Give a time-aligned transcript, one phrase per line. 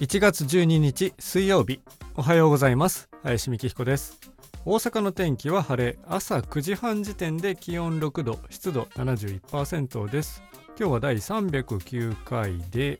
[0.00, 1.82] 1月12日水曜日
[2.14, 3.10] おはようございます。
[3.22, 4.18] 林美希彦です。
[4.64, 10.42] 大阪の天気は晴れ朝9時半時点で気温6度湿度71%です。
[10.78, 12.98] 今日は第309回で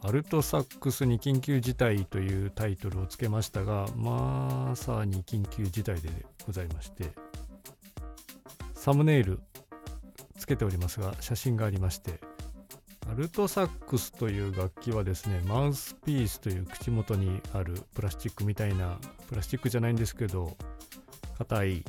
[0.00, 6.08] アルトサックスに緊急事態というタイトルをつけましたがまさに緊急事態で
[6.46, 7.10] ございまして
[8.74, 9.40] サムネイル
[10.38, 12.20] つけておりますが写真がありまして
[13.10, 20.56] アルトサックスという楽器はですねマウスピースという口元にあるプラスチックみたいなプラスチックじゃないんですけど
[21.38, 21.84] 硬い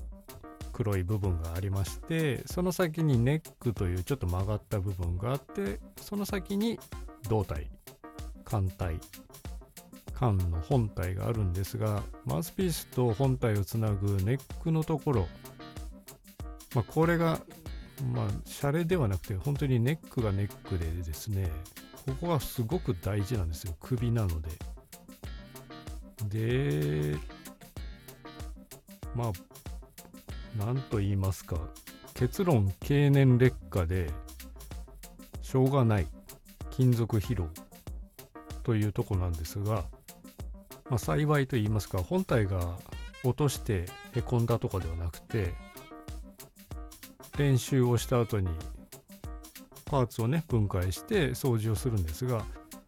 [0.72, 6.80] 黒い部分がありましてその先にネックというちょっと曲がった部分があってその先に
[7.27, 7.70] 胴体
[8.46, 8.96] 艦体
[10.13, 15.27] 缶の本体があるんですがマウスピースと本体をつなぐネックのところ、
[16.74, 17.41] まあ、これが
[18.13, 21.49] まあ、シャレではなくて、本当にネックがネックでですね、
[22.05, 23.76] ここがすごく大事なんですよ。
[23.80, 24.49] 首なので。
[26.27, 27.18] で、
[29.15, 29.32] ま
[30.57, 31.57] あ、なんと言いますか、
[32.13, 34.09] 結論、経年劣化で、
[35.41, 36.07] しょうがない
[36.70, 37.48] 金属疲労
[38.63, 39.85] というとこなんですが、
[40.90, 42.77] まあ、幸いと言いますか、本体が
[43.24, 45.54] 落としてへこんだとかではなくて、
[47.40, 48.49] 練習をした後に
[49.85, 52.46] パーツをね分解して掃除をするんですが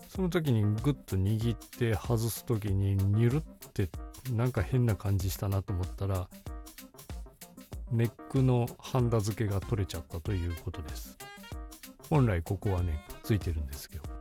[0.09, 3.41] その時にグッと握って外す時にニュルっ
[3.73, 3.89] て
[4.33, 6.27] なんか変な感じしたなと思ったら
[7.93, 11.17] ネックのハンダ付けが取れちゃったということです。
[12.09, 14.20] 本来ここはねついてるんですけど。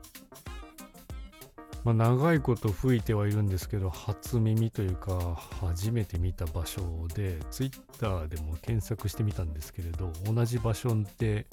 [1.85, 11.47] まあ、長いこと吹いてはいるんですけど初耳というか初めて見た場所で Twitter でも検索してみたんですけれど同じ場所で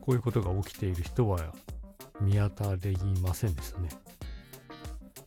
[0.00, 1.38] こういうことが起きている人は
[2.20, 3.90] 見当たりませんでしたね。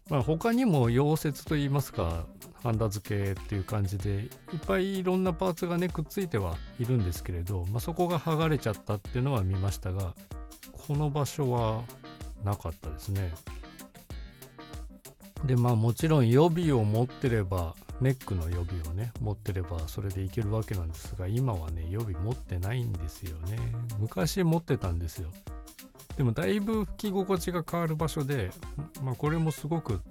[0.10, 2.26] まあ、他にも溶接といいますか
[2.64, 4.30] ハンダ付けっていう感じでいっ
[4.66, 10.16] ぱいいろんなパーツがねくっついてはいるんですけれど、まあ、そこが剥がれちゃったっていうのは見ましたが
[10.88, 11.84] この場所は
[12.44, 13.32] なかったですね。
[15.46, 23.58] でまあもちろん予備を持ってればネックの予備をね持ってればそれでいけるわけなんですが今はね予備持ってないんですよね。
[24.00, 25.30] 昔持ってたんですよ。
[26.18, 28.52] でもだいぶ吹き心地が変わる場所で
[29.02, 30.02] まあこれもすごく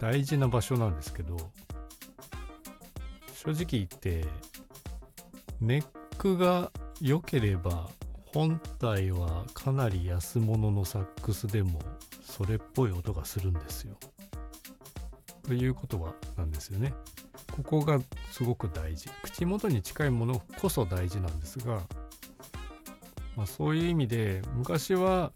[0.00, 1.36] 大事な場所なんですけど
[3.34, 4.24] 正直言って
[5.60, 5.84] ネッ
[6.18, 7.88] クが良ければ
[8.26, 11.78] 本体はかなり安物のサックスでも
[12.36, 13.96] それっぽい音がするんですよ。
[15.46, 16.92] ということはなんですよね。
[17.52, 18.00] ここが
[18.32, 19.08] すごく大事。
[19.22, 21.82] 口元に近いものこそ大事なんですが、
[23.36, 25.30] まあ、そういう意味で昔は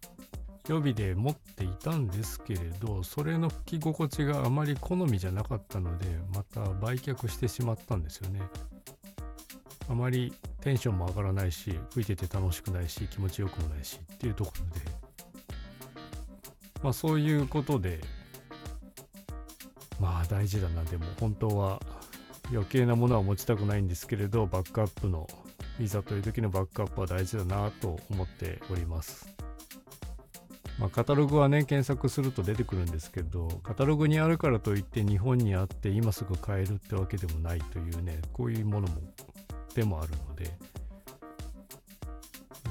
[0.69, 8.43] 予備で持っていたんですけれどそれの吹き心地があまり好みじゃなかったのでまた売却してしまったんですよね。
[9.89, 15.08] あまりテンションも上がらないし吹いてて楽しくないし気持ちよくもないしっていうところで
[16.83, 18.01] まあそういうことで
[20.01, 20.85] まあ大事だな。
[20.85, 21.81] でも本当は
[22.51, 25.29] 余計なものは持ちたくないんですけれどバックアップの
[25.81, 29.29] いざという時のバックアップは大事だなと思っております。
[30.79, 39.01] まあ、カタログはね検索すると出てくるんですけどカタログにあるからといって日本にあって今すぐ買えるってわけでもないというねこういうものも
[39.75, 40.57] でもあるので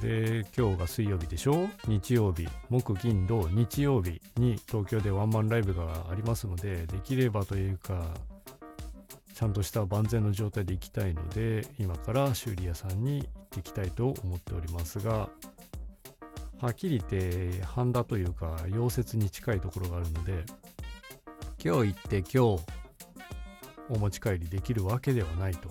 [0.01, 1.69] で今日が水曜日でしょ？
[1.87, 2.47] 日曜日。
[2.69, 8.05] 木金土日曜日に東京でワンマンライブがありますのでできればというか
[9.33, 15.29] ちゃんとした万全の状態で行きたいので今から修理屋さんに行っていきたいと思っておりますが
[16.59, 20.43] はっきり言ってハンダというか溶接に近いところがあるので
[21.63, 22.63] 今日行って今日
[23.89, 25.69] お持ち帰りできるわけではないと。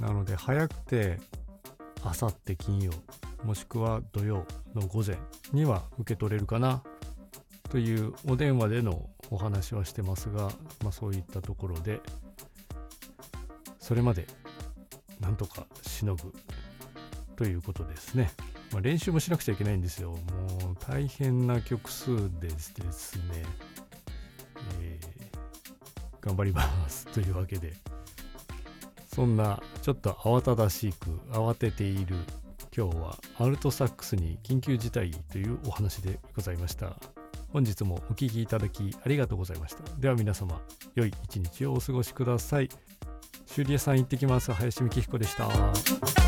[0.00, 1.18] なので早くて
[2.04, 2.92] あさって金曜
[3.44, 5.16] もしくは土曜の午前
[5.52, 6.82] には受け取れるかな
[7.70, 10.50] というお電話でのお話はしてますが、
[10.82, 12.00] まあ、そういったところで
[13.78, 14.26] それまで
[15.20, 16.32] なんとかしのぐ
[17.36, 18.30] ということですね。
[18.72, 20.10] まあ、練習もしなくちゃいけないんですよ。
[20.10, 23.44] もう大変な曲数でですね、
[24.80, 27.72] えー、頑張りますというわけで。
[29.14, 32.16] そんなちょっと慌ただしく慌てている
[32.76, 36.96] 今日はアルトサックスに緊急事態というお話でございました。
[37.52, 39.84] 本日もお聴きいただきありがとうございました。
[40.00, 40.60] では皆様、
[40.96, 42.68] 良い一日をお過ごしください。
[43.46, 44.50] 修理屋さん行ってきます。
[44.52, 46.23] 林美希彦でした。